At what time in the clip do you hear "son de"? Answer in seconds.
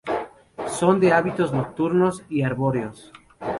0.77-1.13